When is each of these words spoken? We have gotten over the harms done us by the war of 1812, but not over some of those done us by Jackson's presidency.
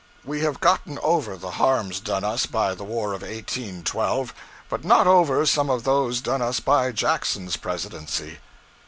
We 0.25 0.39
have 0.41 0.59
gotten 0.59 0.97
over 1.03 1.37
the 1.37 1.51
harms 1.51 1.99
done 1.99 2.23
us 2.23 2.47
by 2.47 2.73
the 2.73 2.83
war 2.83 3.13
of 3.13 3.21
1812, 3.21 4.33
but 4.67 4.83
not 4.83 5.05
over 5.05 5.45
some 5.45 5.69
of 5.69 5.83
those 5.83 6.21
done 6.21 6.41
us 6.41 6.59
by 6.59 6.91
Jackson's 6.91 7.55
presidency. 7.55 8.39